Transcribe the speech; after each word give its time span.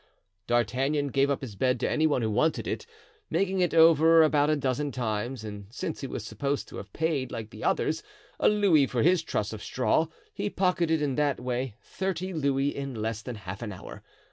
D'Artagnan 0.47 1.09
gave 1.09 1.29
up 1.29 1.41
his 1.41 1.55
bed 1.55 1.79
to 1.79 1.87
any 1.87 2.07
one 2.07 2.23
who 2.23 2.31
wanted 2.31 2.67
it, 2.67 2.87
making 3.29 3.59
it 3.59 3.71
over 3.71 4.23
about 4.23 4.49
a 4.49 4.55
dozen 4.55 4.91
times; 4.91 5.43
and 5.43 5.67
since 5.69 6.01
he 6.01 6.07
was 6.07 6.25
supposed 6.25 6.67
to 6.69 6.77
have 6.77 6.91
paid, 6.91 7.31
like 7.31 7.51
the 7.51 7.63
others, 7.63 8.01
a 8.39 8.49
louis 8.49 8.87
for 8.87 9.03
his 9.03 9.21
truss 9.21 9.53
of 9.53 9.61
straw, 9.61 10.07
he 10.33 10.49
pocketed 10.49 11.03
in 11.03 11.13
that 11.17 11.39
way 11.39 11.75
thirty 11.83 12.33
louis 12.33 12.69
in 12.69 12.95
less 12.95 13.21
than 13.21 13.35
half 13.35 13.61
an 13.61 13.71
hour. 13.71 14.01